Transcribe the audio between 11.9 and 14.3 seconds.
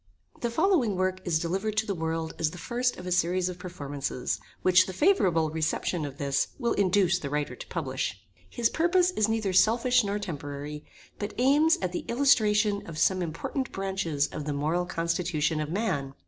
the illustration of some important branches